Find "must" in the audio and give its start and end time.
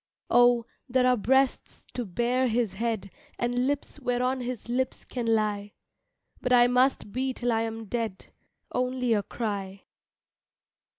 6.65-7.11